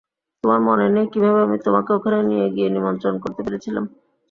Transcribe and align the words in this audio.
তোমার 0.43 0.59
মনে 0.67 0.85
নেই 0.89 1.07
কিভাবে 1.13 1.39
আমি 1.45 1.57
তোমাকে 1.65 1.89
ওখানে 1.97 2.19
নিয়ে 2.29 2.47
গিয়ে 2.55 2.69
নিয়ন্ত্রণ 2.71 3.15
করতে 3.23 3.41
পেরেছিলাম? 3.45 3.85